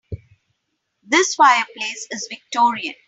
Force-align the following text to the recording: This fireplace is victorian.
This 1.03 1.35
fireplace 1.35 2.07
is 2.09 2.27
victorian. 2.27 2.95